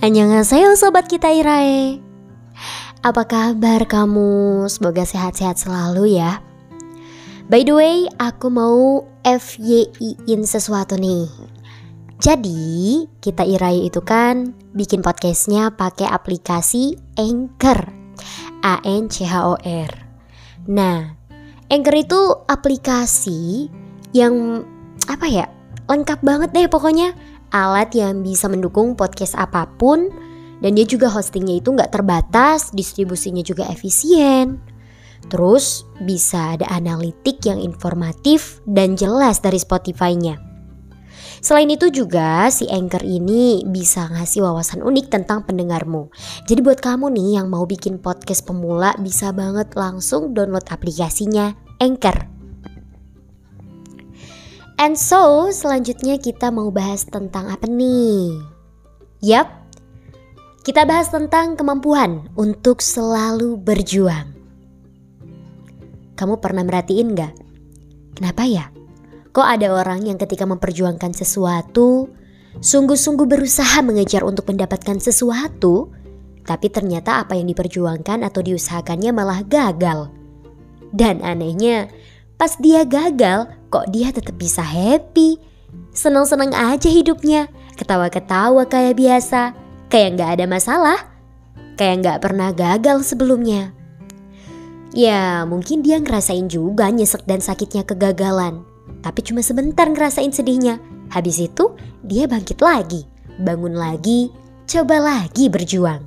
Annyeonghaseyo 0.00 0.80
sobat 0.80 1.12
kita 1.12 1.28
Irae. 1.28 2.00
Apa 3.04 3.28
kabar 3.28 3.84
kamu? 3.84 4.64
Semoga 4.72 5.04
sehat-sehat 5.04 5.60
selalu 5.60 6.16
ya. 6.16 6.40
By 7.52 7.68
the 7.68 7.76
way, 7.76 8.08
aku 8.16 8.48
mau 8.48 9.04
FYI-in 9.28 10.48
sesuatu 10.48 10.96
nih. 10.96 11.28
Jadi, 12.16 13.04
kita 13.20 13.44
Irae 13.44 13.92
itu 13.92 14.00
kan 14.00 14.56
bikin 14.72 15.04
podcastnya 15.04 15.68
pakai 15.76 16.08
aplikasi 16.08 16.96
Anchor. 17.20 17.92
A-N-C-H-O-R 18.64 19.92
Nah, 20.64 21.12
Anchor 21.68 21.96
itu 22.00 22.20
aplikasi 22.48 23.68
yang 24.16 24.64
apa 25.12 25.28
ya 25.28 25.44
lengkap 25.92 26.24
banget 26.24 26.56
deh 26.56 26.72
pokoknya 26.72 27.12
alat 27.50 27.94
yang 27.94 28.22
bisa 28.22 28.46
mendukung 28.46 28.94
podcast 28.98 29.38
apa 29.38 29.66
pun 29.78 30.10
dan 30.60 30.76
dia 30.76 30.86
juga 30.86 31.08
hostingnya 31.08 31.58
itu 31.58 31.72
nggak 31.72 31.92
terbatas, 31.92 32.70
distribusinya 32.72 33.40
juga 33.40 33.66
efisien. 33.68 34.60
Terus 35.28 35.84
bisa 36.00 36.56
ada 36.56 36.68
analitik 36.72 37.44
yang 37.44 37.60
informatif 37.60 38.64
dan 38.64 38.96
jelas 38.96 39.40
dari 39.44 39.60
Spotify-nya. 39.60 40.40
Selain 41.40 41.68
itu 41.72 41.88
juga 41.88 42.52
si 42.52 42.68
Anchor 42.68 43.00
ini 43.00 43.64
bisa 43.64 44.04
ngasih 44.12 44.44
wawasan 44.44 44.84
unik 44.84 45.08
tentang 45.08 45.44
pendengarmu. 45.48 46.12
Jadi 46.44 46.60
buat 46.60 46.84
kamu 46.84 47.08
nih 47.16 47.40
yang 47.40 47.48
mau 47.48 47.64
bikin 47.64 47.96
podcast 47.96 48.44
pemula 48.44 48.92
bisa 49.00 49.32
banget 49.32 49.72
langsung 49.72 50.36
download 50.36 50.68
aplikasinya 50.68 51.56
Anchor. 51.80 52.39
And 54.80 54.96
so, 54.96 55.52
selanjutnya 55.52 56.16
kita 56.16 56.48
mau 56.48 56.72
bahas 56.72 57.04
tentang 57.04 57.52
apa 57.52 57.68
nih? 57.68 58.32
Yap, 59.20 59.68
kita 60.64 60.88
bahas 60.88 61.12
tentang 61.12 61.52
kemampuan 61.52 62.32
untuk 62.32 62.80
selalu 62.80 63.60
berjuang. 63.60 64.32
Kamu 66.16 66.40
pernah 66.40 66.64
merhatiin 66.64 67.12
gak? 67.12 67.36
Kenapa 68.16 68.48
ya? 68.48 68.72
Kok 69.36 69.44
ada 69.44 69.68
orang 69.68 70.08
yang 70.08 70.16
ketika 70.16 70.48
memperjuangkan 70.48 71.12
sesuatu, 71.12 72.08
sungguh-sungguh 72.64 73.28
berusaha 73.28 73.84
mengejar 73.84 74.24
untuk 74.24 74.48
mendapatkan 74.48 74.96
sesuatu, 74.96 75.92
tapi 76.48 76.72
ternyata 76.72 77.20
apa 77.20 77.36
yang 77.36 77.52
diperjuangkan 77.52 78.24
atau 78.24 78.40
diusahakannya 78.40 79.12
malah 79.12 79.44
gagal. 79.44 80.08
Dan 80.88 81.20
anehnya, 81.20 81.92
pas 82.40 82.56
dia 82.56 82.88
gagal, 82.88 83.52
kok 83.68 83.92
dia 83.92 84.08
tetap 84.08 84.32
bisa 84.40 84.64
happy. 84.64 85.36
Senang-senang 85.92 86.56
aja 86.56 86.88
hidupnya, 86.88 87.52
ketawa-ketawa 87.76 88.64
kayak 88.64 88.96
biasa, 88.96 89.52
kayak 89.92 90.16
nggak 90.16 90.30
ada 90.40 90.44
masalah, 90.48 90.98
kayak 91.76 92.00
nggak 92.00 92.18
pernah 92.24 92.48
gagal 92.56 93.04
sebelumnya. 93.04 93.76
Ya 94.96 95.44
mungkin 95.44 95.84
dia 95.84 96.00
ngerasain 96.00 96.48
juga 96.48 96.88
nyesek 96.88 97.28
dan 97.28 97.44
sakitnya 97.44 97.84
kegagalan, 97.84 98.64
tapi 99.04 99.20
cuma 99.20 99.44
sebentar 99.44 99.84
ngerasain 99.84 100.32
sedihnya. 100.32 100.80
Habis 101.12 101.44
itu 101.44 101.76
dia 102.00 102.24
bangkit 102.24 102.64
lagi, 102.64 103.04
bangun 103.36 103.76
lagi, 103.76 104.32
coba 104.64 104.96
lagi 104.96 105.52
berjuang. 105.52 106.00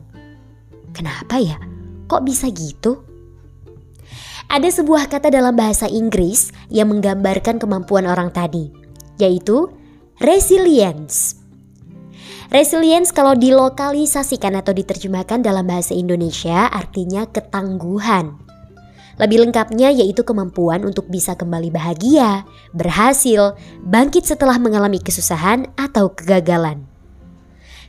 Kenapa 0.97 1.37
ya? 1.37 1.61
Kok 2.09 2.25
bisa 2.25 2.49
gitu? 2.49 3.12
Ada 4.52 4.83
sebuah 4.83 5.08
kata 5.11 5.31
dalam 5.31 5.55
bahasa 5.55 5.88
Inggris 5.88 6.52
yang 6.67 6.91
menggambarkan 6.91 7.58
kemampuan 7.58 8.05
orang 8.08 8.30
tadi, 8.30 8.69
yaitu 9.17 9.72
resilience. 10.22 11.39
Resilience 12.53 13.09
kalau 13.09 13.33
dilokalisasikan 13.33 14.53
atau 14.61 14.77
diterjemahkan 14.77 15.41
dalam 15.41 15.66
bahasa 15.66 15.97
Indonesia 15.97 16.69
artinya 16.69 17.25
ketangguhan. 17.25 18.38
Lebih 19.17 19.45
lengkapnya 19.45 19.94
yaitu 19.94 20.25
kemampuan 20.25 20.85
untuk 20.85 21.09
bisa 21.09 21.34
kembali 21.34 21.73
bahagia, 21.73 22.46
berhasil, 22.73 23.57
bangkit 23.85 24.25
setelah 24.25 24.57
mengalami 24.62 24.97
kesusahan 25.01 25.69
atau 25.78 26.13
kegagalan. 26.13 26.85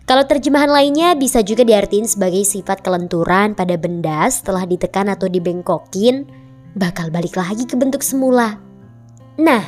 Kalau 0.04 0.24
terjemahan 0.28 0.68
lainnya 0.68 1.16
bisa 1.16 1.40
juga 1.40 1.64
diartikan 1.64 2.04
sebagai 2.04 2.44
sifat 2.44 2.84
kelenturan 2.84 3.56
pada 3.56 3.80
benda 3.80 4.28
setelah 4.28 4.68
ditekan 4.68 5.08
atau 5.08 5.32
dibengkokin, 5.32 6.28
bakal 6.74 7.10
balik 7.10 7.38
lagi 7.38 7.64
ke 7.64 7.78
bentuk 7.78 8.02
semula. 8.02 8.58
Nah, 9.34 9.62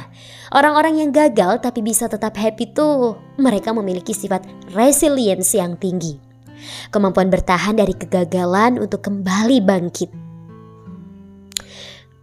orang-orang 0.54 1.02
yang 1.02 1.10
gagal 1.10 1.58
tapi 1.62 1.82
bisa 1.82 2.06
tetap 2.06 2.38
happy 2.38 2.70
tuh, 2.70 3.18
mereka 3.38 3.74
memiliki 3.74 4.14
sifat 4.14 4.46
resilience 4.74 5.54
yang 5.54 5.74
tinggi. 5.74 6.18
Kemampuan 6.90 7.30
bertahan 7.30 7.78
dari 7.78 7.94
kegagalan 7.94 8.78
untuk 8.78 9.02
kembali 9.06 9.58
bangkit. 9.62 10.10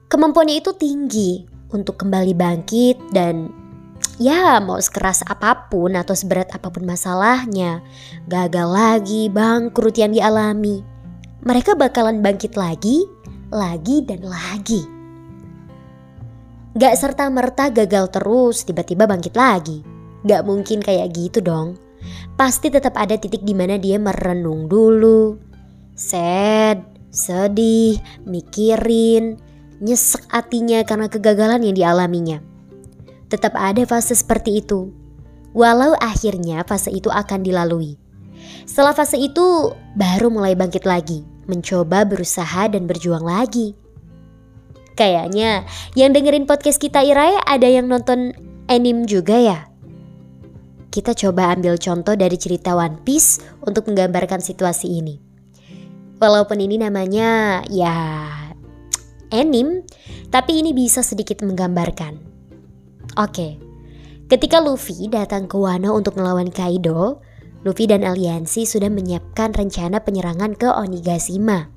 Kemampuannya 0.08 0.62
itu 0.62 0.72
tinggi 0.78 1.44
untuk 1.74 1.98
kembali 1.98 2.38
bangkit 2.38 3.12
dan 3.12 3.50
ya 4.22 4.62
mau 4.62 4.78
sekeras 4.78 5.26
apa 5.26 5.68
pun 5.74 5.98
atau 5.98 6.14
seberat 6.14 6.54
apa 6.54 6.70
pun 6.70 6.86
masalahnya, 6.86 7.82
gagal 8.30 8.70
lagi, 8.70 9.28
bangkrut 9.28 9.98
yang 9.98 10.14
dialami, 10.14 10.86
mereka 11.44 11.76
bakalan 11.76 12.24
bangkit 12.24 12.56
lagi 12.56 13.04
lagi 13.53 14.02
dan 14.02 14.25
lagi. 14.25 14.81
Gak 16.74 16.97
serta-merta 16.97 17.69
gagal 17.69 18.09
terus 18.09 18.66
tiba-tiba 18.66 19.06
bangkit 19.06 19.38
lagi. 19.38 19.86
Gak 20.25 20.41
mungkin 20.41 20.81
kayak 20.81 21.14
gitu 21.14 21.46
dong. 21.46 21.78
Pasti 22.34 22.74
tetap 22.74 22.97
ada 22.97 23.13
titik 23.13 23.46
di 23.46 23.53
mana 23.53 23.78
dia 23.78 24.02
merenung 24.02 24.66
dulu. 24.66 25.38
Sad, 25.94 26.81
sedih, 27.13 28.02
mikirin, 28.25 29.38
nyesek 29.78 30.25
hatinya 30.34 30.81
karena 30.81 31.06
kegagalan 31.06 31.62
yang 31.62 31.78
dialaminya. 31.78 32.42
Tetap 33.30 33.53
ada 33.53 33.86
fase 33.86 34.18
seperti 34.18 34.66
itu. 34.66 34.90
Walau 35.53 35.94
akhirnya 36.02 36.66
fase 36.66 36.90
itu 36.90 37.13
akan 37.13 37.46
dilalui. 37.46 38.02
Setelah 38.66 38.97
fase 38.97 39.22
itu 39.22 39.78
baru 39.94 40.34
mulai 40.34 40.58
bangkit 40.58 40.90
lagi 40.90 41.33
mencoba 41.50 42.08
berusaha 42.08 42.70
dan 42.72 42.88
berjuang 42.88 43.24
lagi. 43.24 43.76
Kayaknya 44.94 45.66
yang 45.98 46.14
dengerin 46.14 46.46
podcast 46.46 46.78
kita 46.78 47.02
Irai 47.02 47.42
ada 47.50 47.66
yang 47.66 47.90
nonton 47.90 48.34
anime 48.70 49.09
juga 49.09 49.38
ya? 49.42 49.59
Kita 50.94 51.18
coba 51.18 51.50
ambil 51.58 51.81
contoh 51.81 52.14
dari 52.14 52.38
cerita 52.38 52.78
One 52.78 53.02
Piece 53.02 53.42
untuk 53.66 53.90
menggambarkan 53.90 54.38
situasi 54.38 55.02
ini. 55.02 55.18
Walaupun 56.22 56.62
ini 56.62 56.78
namanya 56.78 57.66
ya 57.74 58.30
anime, 59.34 59.81
tapi 60.30 60.62
ini 60.62 60.70
bisa 60.78 61.02
sedikit 61.02 61.42
menggambarkan. 61.42 62.22
Oke, 63.18 63.58
ketika 64.30 64.62
Luffy 64.62 65.10
datang 65.10 65.50
ke 65.50 65.58
Wano 65.58 65.98
untuk 65.98 66.22
melawan 66.22 66.54
Kaido, 66.54 67.25
Luffy 67.63 67.88
dan 67.88 68.03
aliansi 68.03 68.68
sudah 68.68 68.91
menyiapkan 68.91 69.56
rencana 69.56 70.03
penyerangan 70.03 70.56
ke 70.59 70.68
Onigashima. 70.68 71.72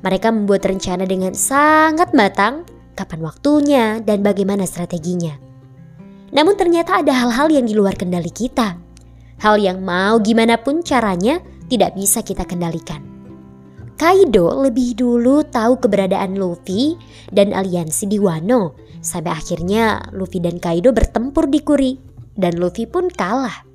Mereka 0.00 0.28
membuat 0.32 0.68
rencana 0.68 1.08
dengan 1.08 1.32
sangat 1.32 2.12
matang, 2.12 2.68
kapan 2.96 3.20
waktunya 3.24 3.84
dan 4.04 4.20
bagaimana 4.20 4.68
strateginya. 4.68 5.36
Namun 6.36 6.54
ternyata 6.56 7.00
ada 7.00 7.16
hal-hal 7.16 7.48
yang 7.48 7.64
di 7.64 7.72
luar 7.72 7.96
kendali 7.96 8.28
kita. 8.28 8.76
Hal 9.40 9.56
yang 9.56 9.80
mau 9.80 10.20
gimana 10.20 10.60
pun 10.60 10.84
caranya 10.84 11.40
tidak 11.72 11.96
bisa 11.96 12.20
kita 12.20 12.44
kendalikan. 12.44 13.00
Kaido 13.96 14.52
lebih 14.64 14.96
dulu 14.96 15.44
tahu 15.44 15.80
keberadaan 15.80 16.36
Luffy 16.40 16.96
dan 17.28 17.52
aliansi 17.52 18.08
di 18.08 18.16
Wano 18.16 18.76
sampai 19.00 19.32
akhirnya 19.32 20.00
Luffy 20.12 20.40
dan 20.40 20.56
Kaido 20.56 20.92
bertempur 20.92 21.48
di 21.48 21.60
Kuri 21.60 21.92
dan 22.36 22.56
Luffy 22.56 22.88
pun 22.88 23.12
kalah. 23.12 23.69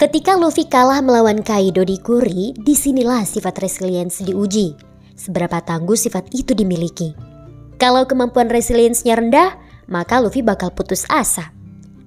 Ketika 0.00 0.32
Luffy 0.32 0.64
kalah 0.64 1.04
melawan 1.04 1.44
Kaido 1.44 1.84
di 1.84 2.00
Kuri, 2.00 2.56
di 2.56 2.72
sinilah 2.72 3.20
sifat 3.20 3.60
resilience 3.60 4.24
diuji. 4.24 4.72
Seberapa 5.12 5.60
tangguh 5.60 5.92
sifat 5.92 6.32
itu 6.32 6.56
dimiliki. 6.56 7.12
Kalau 7.76 8.08
kemampuan 8.08 8.48
resilience-nya 8.48 9.20
rendah, 9.20 9.60
maka 9.92 10.16
Luffy 10.24 10.40
bakal 10.40 10.72
putus 10.72 11.04
asa. 11.12 11.52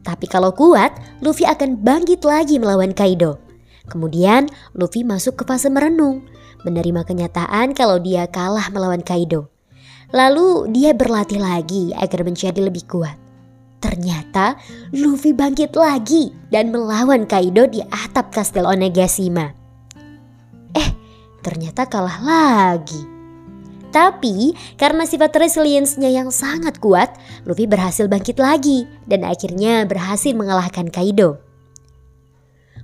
Tapi 0.02 0.26
kalau 0.26 0.50
kuat, 0.58 0.90
Luffy 1.22 1.46
akan 1.46 1.86
bangkit 1.86 2.26
lagi 2.26 2.58
melawan 2.58 2.98
Kaido. 2.98 3.38
Kemudian 3.86 4.50
Luffy 4.74 5.06
masuk 5.06 5.38
ke 5.38 5.44
fase 5.46 5.70
merenung, 5.70 6.26
menerima 6.66 7.06
kenyataan 7.06 7.78
kalau 7.78 8.02
dia 8.02 8.26
kalah 8.26 8.74
melawan 8.74 9.06
Kaido. 9.06 9.54
Lalu 10.10 10.66
dia 10.74 10.98
berlatih 10.98 11.38
lagi 11.38 11.94
agar 11.94 12.26
menjadi 12.26 12.58
lebih 12.58 12.90
kuat. 12.90 13.23
Ternyata 13.84 14.56
Luffy 14.96 15.36
bangkit 15.36 15.76
lagi 15.76 16.32
dan 16.48 16.72
melawan 16.72 17.28
Kaido 17.28 17.68
di 17.68 17.84
atap 17.84 18.32
kastil 18.32 18.64
Onigashima. 18.64 19.52
Eh, 20.72 20.90
ternyata 21.44 21.84
kalah 21.92 22.24
lagi. 22.24 23.04
Tapi 23.92 24.56
karena 24.80 25.04
sifat 25.04 25.36
resilience-nya 25.36 26.08
yang 26.08 26.32
sangat 26.32 26.80
kuat, 26.80 27.12
Luffy 27.44 27.68
berhasil 27.68 28.08
bangkit 28.08 28.40
lagi 28.40 28.88
dan 29.04 29.28
akhirnya 29.28 29.84
berhasil 29.84 30.32
mengalahkan 30.32 30.88
Kaido. 30.88 31.44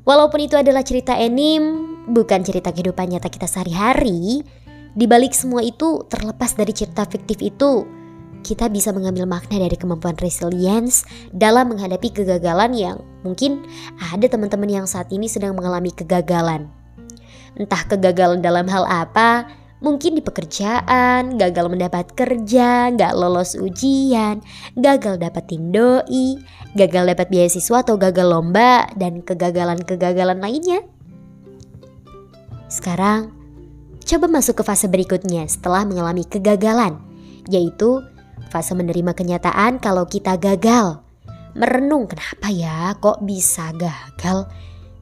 Walaupun 0.03 0.51
itu 0.51 0.59
adalah 0.59 0.83
cerita 0.83 1.15
anime, 1.15 2.03
bukan 2.11 2.43
cerita 2.43 2.75
kehidupan 2.75 3.15
nyata 3.15 3.31
kita 3.31 3.47
sehari-hari. 3.47 4.43
Di 4.91 5.05
balik 5.07 5.31
semua 5.31 5.63
itu, 5.63 6.03
terlepas 6.11 6.59
dari 6.59 6.75
cerita 6.75 7.07
fiktif 7.07 7.39
itu, 7.39 7.87
kita 8.41 8.71
bisa 8.71 8.89
mengambil 8.95 9.27
makna 9.27 9.59
dari 9.61 9.75
kemampuan 9.75 10.15
resilience 10.17 11.03
dalam 11.35 11.75
menghadapi 11.75 12.09
kegagalan 12.11 12.71
yang 12.73 12.97
mungkin 13.21 13.63
ada 13.99 14.25
teman-teman 14.25 14.69
yang 14.69 14.85
saat 14.87 15.11
ini 15.11 15.27
sedang 15.27 15.53
mengalami 15.53 15.91
kegagalan. 15.91 16.71
Entah 17.59 17.83
kegagalan 17.85 18.39
dalam 18.39 18.69
hal 18.71 18.87
apa, 18.87 19.49
mungkin 19.83 20.19
di 20.19 20.23
pekerjaan, 20.23 21.35
gagal 21.35 21.65
mendapat 21.71 22.11
kerja, 22.15 22.93
nggak 22.93 23.15
lolos 23.15 23.55
ujian, 23.55 24.43
gagal 24.75 25.19
dapetin 25.19 25.71
doi, 25.71 26.39
gagal 26.75 27.15
dapat 27.15 27.27
beasiswa 27.31 27.83
atau 27.83 27.95
gagal 27.95 28.27
lomba, 28.27 28.87
dan 28.95 29.23
kegagalan-kegagalan 29.23 30.39
lainnya. 30.39 30.83
Sekarang, 32.69 33.33
coba 34.05 34.29
masuk 34.29 34.61
ke 34.61 34.63
fase 34.63 34.85
berikutnya 34.85 35.49
setelah 35.49 35.83
mengalami 35.83 36.21
kegagalan, 36.21 37.01
yaitu 37.49 38.05
Fase 38.49 38.73
menerima 38.73 39.13
kenyataan 39.13 39.77
kalau 39.77 40.09
kita 40.09 40.33
gagal. 40.41 41.05
Merenung 41.53 42.09
kenapa 42.09 42.49
ya 42.49 42.97
kok 42.97 43.21
bisa 43.21 43.69
gagal? 43.77 44.49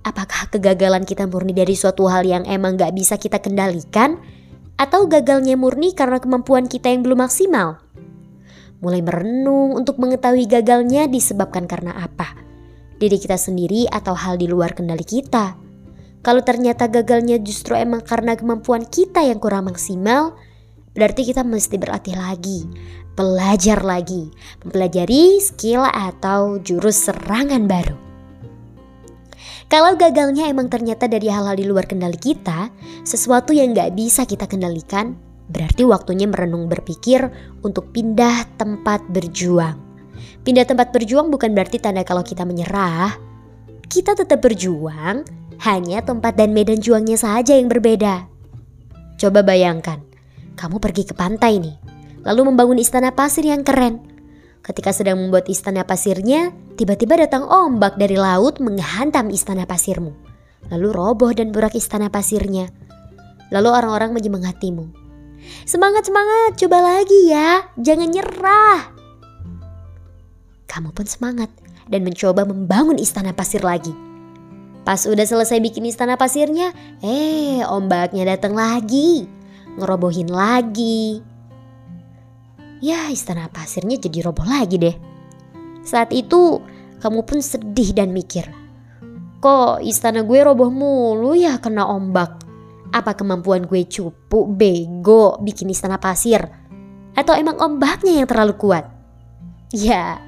Apakah 0.04 0.52
kegagalan 0.52 1.04
kita 1.04 1.28
murni 1.28 1.52
dari 1.52 1.76
suatu 1.76 2.08
hal 2.08 2.24
yang 2.24 2.44
emang 2.48 2.80
gak 2.80 2.96
bisa 2.96 3.20
kita 3.20 3.40
kendalikan? 3.40 4.20
Atau 4.80 5.08
gagalnya 5.08 5.56
murni 5.60 5.92
karena 5.92 6.20
kemampuan 6.20 6.68
kita 6.68 6.92
yang 6.92 7.04
belum 7.04 7.24
maksimal? 7.24 7.82
Mulai 8.80 9.02
merenung 9.02 9.74
untuk 9.74 9.98
mengetahui 9.98 10.46
gagalnya 10.46 11.10
disebabkan 11.10 11.66
karena 11.66 11.98
apa? 11.98 12.38
Diri 13.00 13.18
kita 13.18 13.36
sendiri 13.36 13.90
atau 13.90 14.14
hal 14.14 14.38
di 14.38 14.46
luar 14.46 14.78
kendali 14.78 15.04
kita? 15.04 15.58
Kalau 16.22 16.44
ternyata 16.44 16.92
gagalnya 16.92 17.40
justru 17.40 17.80
emang 17.80 18.04
karena 18.04 18.36
kemampuan 18.36 18.86
kita 18.86 19.24
yang 19.24 19.40
kurang 19.40 19.72
maksimal, 19.72 20.36
berarti 20.98 21.30
kita 21.30 21.46
mesti 21.46 21.78
berlatih 21.78 22.18
lagi, 22.18 22.66
belajar 23.14 23.86
lagi, 23.86 24.34
mempelajari 24.66 25.38
skill 25.38 25.86
atau 25.86 26.58
jurus 26.58 27.06
serangan 27.06 27.70
baru. 27.70 27.98
Kalau 29.68 30.00
gagalnya 30.00 30.48
emang 30.48 30.72
ternyata 30.72 31.12
dari 31.12 31.28
hal-hal 31.28 31.60
di 31.60 31.68
luar 31.68 31.86
kendali 31.86 32.16
kita, 32.16 32.72
sesuatu 33.04 33.52
yang 33.52 33.76
gak 33.76 34.00
bisa 34.00 34.24
kita 34.24 34.48
kendalikan, 34.48 35.14
berarti 35.52 35.84
waktunya 35.84 36.24
merenung 36.24 36.72
berpikir 36.72 37.28
untuk 37.62 37.92
pindah 37.92 38.48
tempat 38.56 39.04
berjuang. 39.12 39.76
Pindah 40.48 40.64
tempat 40.64 40.96
berjuang 40.96 41.28
bukan 41.28 41.52
berarti 41.52 41.84
tanda 41.84 42.08
kalau 42.08 42.24
kita 42.24 42.48
menyerah. 42.48 43.20
Kita 43.92 44.16
tetap 44.16 44.40
berjuang, 44.40 45.28
hanya 45.68 46.00
tempat 46.00 46.40
dan 46.40 46.56
medan 46.56 46.80
juangnya 46.80 47.20
saja 47.20 47.60
yang 47.60 47.68
berbeda. 47.68 48.24
Coba 49.20 49.44
bayangkan, 49.44 50.00
kamu 50.58 50.82
pergi 50.82 51.06
ke 51.06 51.14
pantai 51.14 51.62
nih, 51.62 51.78
lalu 52.26 52.50
membangun 52.50 52.82
istana 52.82 53.14
pasir 53.14 53.46
yang 53.46 53.62
keren. 53.62 54.02
Ketika 54.66 54.92
sedang 54.92 55.22
membuat 55.22 55.48
istana 55.48 55.86
pasirnya, 55.86 56.52
tiba-tiba 56.76 57.16
datang 57.16 57.46
ombak 57.46 57.96
dari 57.96 58.20
laut 58.20 58.60
menghantam 58.60 59.32
istana 59.32 59.64
pasirmu. 59.64 60.12
Lalu 60.68 60.88
roboh 60.92 61.32
dan 61.32 61.56
burak 61.56 61.72
istana 61.78 62.12
pasirnya. 62.12 62.68
Lalu 63.54 63.70
orang-orang 63.72 64.12
menyemangatimu. 64.12 64.92
Semangat 65.64 66.12
semangat, 66.12 66.60
coba 66.60 66.84
lagi 66.84 67.32
ya, 67.32 67.64
jangan 67.80 68.12
nyerah. 68.12 68.80
Kamu 70.68 70.92
pun 70.92 71.08
semangat 71.08 71.48
dan 71.88 72.04
mencoba 72.04 72.44
membangun 72.44 73.00
istana 73.00 73.32
pasir 73.32 73.64
lagi. 73.64 73.96
Pas 74.84 75.08
udah 75.08 75.24
selesai 75.24 75.64
bikin 75.64 75.88
istana 75.88 76.20
pasirnya, 76.20 76.76
eh 77.00 77.64
ombaknya 77.64 78.36
datang 78.36 78.52
lagi, 78.52 79.28
ngerobohin 79.78 80.28
lagi. 80.28 81.22
Ya 82.82 83.10
istana 83.10 83.50
pasirnya 83.50 83.98
jadi 83.98 84.26
roboh 84.26 84.46
lagi 84.46 84.78
deh. 84.78 84.96
Saat 85.82 86.14
itu 86.14 86.62
kamu 87.02 87.24
pun 87.26 87.40
sedih 87.42 87.94
dan 87.94 88.14
mikir. 88.14 88.50
Kok 89.38 89.86
istana 89.86 90.26
gue 90.26 90.40
roboh 90.42 90.74
mulu 90.74 91.38
ya 91.38 91.62
kena 91.62 91.86
ombak? 91.86 92.42
Apa 92.90 93.14
kemampuan 93.14 93.70
gue 93.70 93.86
cupu, 93.86 94.50
bego, 94.50 95.38
bikin 95.42 95.70
istana 95.70 96.02
pasir? 96.02 96.42
Atau 97.14 97.38
emang 97.38 97.58
ombaknya 97.62 98.22
yang 98.22 98.28
terlalu 98.30 98.58
kuat? 98.58 98.86
Ya, 99.74 100.22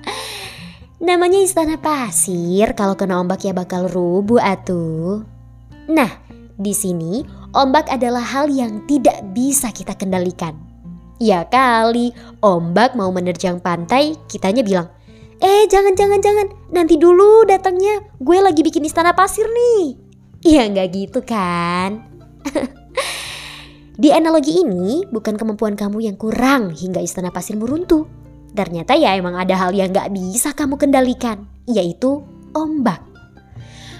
namanya 1.00 1.40
istana 1.40 1.80
pasir 1.80 2.75
kalau 2.75 3.00
kena 3.00 3.18
ombak 3.24 3.48
ya 3.48 3.54
bakal 3.56 3.88
rubuh 3.88 4.42
atuh. 4.42 5.24
Nah, 5.90 6.12
di 6.60 6.74
sini 6.75 7.24
ombak 7.54 7.90
adalah 7.90 8.22
hal 8.22 8.50
yang 8.50 8.84
tidak 8.86 9.22
bisa 9.34 9.74
kita 9.74 9.96
kendalikan. 9.98 10.57
Ya 11.19 11.44
kali, 11.44 12.16
ombak 12.40 12.96
mau 12.96 13.12
menerjang 13.12 13.60
pantai, 13.60 14.16
kitanya 14.31 14.63
bilang, 14.63 14.88
Eh 15.40 15.68
jangan 15.72 15.96
jangan 15.96 16.19
jangan, 16.19 16.48
nanti 16.72 17.00
dulu 17.00 17.48
datangnya, 17.48 18.04
gue 18.19 18.38
lagi 18.44 18.60
bikin 18.60 18.84
istana 18.84 19.16
pasir 19.16 19.48
nih. 19.48 19.96
Ya 20.44 20.68
nggak 20.68 20.88
gitu 20.96 21.19
kan? 21.24 22.07
Di 24.00 24.16
analogi 24.16 24.63
ini, 24.63 25.04
bukan 25.12 25.36
kemampuan 25.36 25.75
kamu 25.75 26.07
yang 26.07 26.16
kurang 26.16 26.72
hingga 26.72 27.04
istana 27.04 27.36
pasir 27.36 27.60
meruntuh. 27.60 28.07
Ternyata 28.56 28.96
ya 28.96 29.16
emang 29.16 29.36
ada 29.36 29.60
hal 29.60 29.75
yang 29.75 29.92
nggak 29.92 30.12
bisa 30.16 30.56
kamu 30.56 30.80
kendalikan, 30.80 31.44
yaitu 31.68 32.24
ombak. 32.56 33.08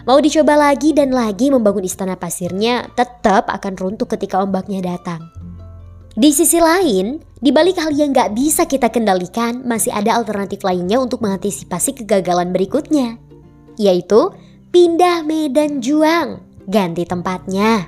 Mau 0.08 0.20
dicoba 0.24 0.56
lagi 0.56 0.96
dan 0.96 1.12
lagi 1.12 1.52
membangun 1.52 1.84
istana 1.84 2.16
pasirnya, 2.16 2.88
tetap 2.96 3.52
akan 3.52 3.74
runtuh 3.76 4.08
ketika 4.08 4.40
ombaknya 4.40 4.96
datang. 4.96 5.28
Di 6.16 6.32
sisi 6.32 6.60
lain, 6.60 7.20
di 7.40 7.52
balik 7.52 7.80
hal 7.80 7.96
yang 7.96 8.16
gak 8.16 8.36
bisa 8.36 8.68
kita 8.68 8.92
kendalikan, 8.92 9.64
masih 9.64 9.92
ada 9.92 10.16
alternatif 10.16 10.64
lainnya 10.64 11.00
untuk 11.00 11.24
mengantisipasi 11.24 12.04
kegagalan 12.04 12.52
berikutnya, 12.52 13.20
yaitu 13.80 14.32
pindah 14.72 15.24
medan 15.24 15.80
juang, 15.80 16.44
ganti 16.68 17.04
tempatnya. 17.08 17.88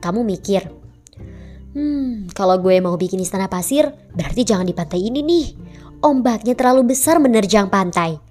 Kamu 0.00 0.20
mikir, 0.24 0.68
hmm, 1.76 2.32
kalau 2.32 2.60
gue 2.60 2.80
mau 2.80 2.96
bikin 2.96 3.20
istana 3.20 3.48
pasir, 3.48 3.88
berarti 4.12 4.44
jangan 4.44 4.68
di 4.68 4.72
pantai 4.76 5.00
ini 5.04 5.20
nih. 5.20 5.46
Ombaknya 6.04 6.52
terlalu 6.52 6.92
besar 6.92 7.16
menerjang 7.20 7.72
pantai. 7.72 8.25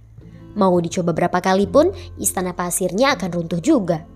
Mau 0.55 0.79
dicoba 0.79 1.11
berapa 1.11 1.43
kali 1.43 1.67
pun, 1.67 1.91
istana 2.15 2.55
pasirnya 2.55 3.19
akan 3.19 3.29
runtuh 3.29 3.59
juga. 3.59 4.07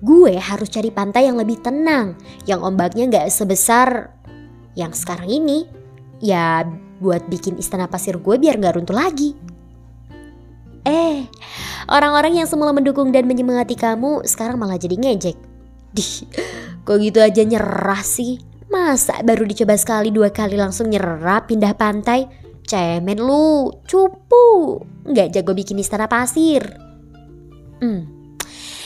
Gue 0.00 0.36
harus 0.36 0.68
cari 0.72 0.88
pantai 0.92 1.28
yang 1.28 1.36
lebih 1.36 1.60
tenang, 1.60 2.16
yang 2.48 2.60
ombaknya 2.64 3.08
gak 3.08 3.28
sebesar 3.32 4.12
yang 4.74 4.90
sekarang 4.90 5.30
ini 5.30 5.64
ya 6.18 6.66
buat 6.98 7.30
bikin 7.30 7.60
istana 7.62 7.86
pasir 7.86 8.18
gue 8.18 8.36
biar 8.36 8.58
gak 8.58 8.80
runtuh 8.80 8.96
lagi. 8.96 9.36
Eh, 10.84 11.24
orang-orang 11.88 12.44
yang 12.44 12.48
semula 12.48 12.72
mendukung 12.76 13.08
dan 13.08 13.24
menyemangati 13.24 13.72
kamu 13.72 14.28
sekarang 14.28 14.60
malah 14.60 14.76
jadi 14.76 15.00
ngejek. 15.00 15.36
Dih, 15.94 16.12
kok 16.84 16.98
gitu 17.00 17.24
aja 17.24 17.40
nyerah 17.40 18.04
sih? 18.04 18.36
Masa 18.68 19.22
baru 19.24 19.48
dicoba 19.48 19.78
sekali 19.78 20.12
dua 20.12 20.28
kali 20.28 20.60
langsung 20.60 20.92
nyerah 20.92 21.46
pindah 21.48 21.72
pantai? 21.78 22.28
Cemen 22.64 23.20
lu, 23.20 23.70
cupu, 23.84 24.80
nggak 25.04 25.36
jago 25.36 25.52
bikin 25.52 25.80
istana 25.80 26.08
pasir. 26.08 26.64
Hmm, 27.84 28.14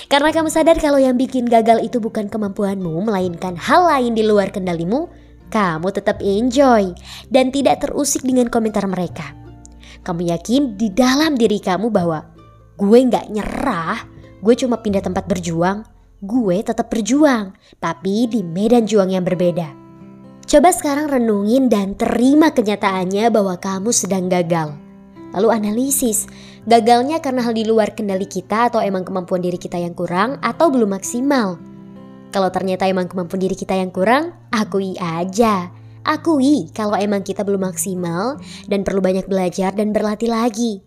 karena 0.08 0.32
kamu 0.32 0.48
sadar 0.48 0.80
kalau 0.80 0.96
yang 0.96 1.20
bikin 1.20 1.44
gagal 1.44 1.84
itu 1.84 2.00
bukan 2.00 2.32
kemampuanmu, 2.32 3.04
melainkan 3.04 3.60
hal 3.60 3.84
lain 3.92 4.16
di 4.16 4.24
luar 4.24 4.48
kendalimu, 4.48 5.12
kamu 5.52 5.92
tetap 5.92 6.24
enjoy 6.24 6.96
dan 7.28 7.52
tidak 7.52 7.84
terusik 7.84 8.24
dengan 8.24 8.48
komentar 8.48 8.88
mereka. 8.88 9.36
Kamu 10.00 10.32
yakin 10.32 10.80
di 10.80 10.88
dalam 10.88 11.36
diri 11.36 11.60
kamu 11.60 11.92
bahwa 11.92 12.24
gue 12.80 12.98
nggak 13.04 13.28
nyerah, 13.28 14.00
gue 14.40 14.54
cuma 14.56 14.80
pindah 14.80 15.04
tempat 15.04 15.28
berjuang, 15.28 15.84
gue 16.24 16.56
tetap 16.64 16.88
berjuang, 16.88 17.52
tapi 17.76 18.32
di 18.32 18.40
medan 18.40 18.88
juang 18.88 19.12
yang 19.12 19.28
berbeda. 19.28 19.87
Coba 20.48 20.72
sekarang 20.72 21.12
renungin 21.12 21.68
dan 21.68 21.92
terima 21.92 22.48
kenyataannya 22.48 23.28
bahwa 23.28 23.60
kamu 23.60 23.92
sedang 23.92 24.32
gagal. 24.32 24.72
Lalu 25.36 25.52
analisis, 25.52 26.24
gagalnya 26.64 27.20
karena 27.20 27.44
hal 27.44 27.52
di 27.52 27.68
luar 27.68 27.92
kendali 27.92 28.24
kita 28.24 28.72
atau 28.72 28.80
emang 28.80 29.04
kemampuan 29.04 29.44
diri 29.44 29.60
kita 29.60 29.76
yang 29.76 29.92
kurang 29.92 30.40
atau 30.40 30.72
belum 30.72 30.96
maksimal. 30.96 31.60
Kalau 32.32 32.48
ternyata 32.48 32.88
emang 32.88 33.12
kemampuan 33.12 33.44
diri 33.44 33.52
kita 33.52 33.76
yang 33.76 33.92
kurang, 33.92 34.32
akui 34.48 34.96
aja. 34.96 35.68
Akui 36.08 36.72
kalau 36.72 36.96
emang 36.96 37.20
kita 37.20 37.44
belum 37.44 37.68
maksimal 37.68 38.40
dan 38.72 38.88
perlu 38.88 39.04
banyak 39.04 39.28
belajar 39.28 39.76
dan 39.76 39.92
berlatih 39.92 40.32
lagi. 40.32 40.80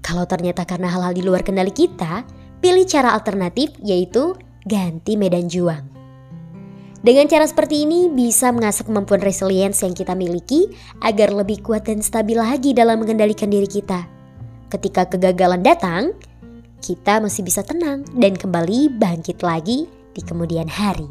Kalau 0.00 0.24
ternyata 0.24 0.64
karena 0.64 0.88
hal-hal 0.88 1.12
di 1.12 1.20
luar 1.20 1.44
kendali 1.44 1.68
kita, 1.76 2.24
pilih 2.64 2.88
cara 2.88 3.12
alternatif 3.12 3.76
yaitu 3.84 4.32
ganti 4.64 5.20
medan 5.20 5.52
juang. 5.52 5.95
Dengan 7.06 7.30
cara 7.30 7.46
seperti 7.46 7.86
ini 7.86 8.10
bisa 8.10 8.50
mengasah 8.50 8.82
kemampuan 8.82 9.22
resilience 9.22 9.86
yang 9.86 9.94
kita 9.94 10.18
miliki 10.18 10.66
agar 11.06 11.30
lebih 11.30 11.62
kuat 11.62 11.86
dan 11.86 12.02
stabil 12.02 12.34
lagi 12.34 12.74
dalam 12.74 12.98
mengendalikan 12.98 13.46
diri 13.46 13.70
kita. 13.70 14.10
Ketika 14.66 15.06
kegagalan 15.06 15.62
datang, 15.62 16.18
kita 16.82 17.22
masih 17.22 17.46
bisa 17.46 17.62
tenang 17.62 18.02
dan 18.18 18.34
kembali 18.34 18.98
bangkit 18.98 19.38
lagi 19.46 19.86
di 19.86 20.22
kemudian 20.26 20.66
hari. 20.66 21.06